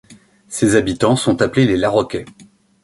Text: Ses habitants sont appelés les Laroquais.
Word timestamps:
Ses 0.47 0.75
habitants 0.75 1.15
sont 1.15 1.43
appelés 1.43 1.67
les 1.67 1.77
Laroquais. 1.77 2.25